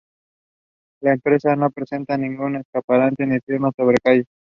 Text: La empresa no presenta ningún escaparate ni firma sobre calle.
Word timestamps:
La 1.03 1.13
empresa 1.13 1.55
no 1.55 1.69
presenta 1.69 2.17
ningún 2.17 2.55
escaparate 2.55 3.23
ni 3.27 3.39
firma 3.41 3.71
sobre 3.77 3.97
calle. 4.03 4.25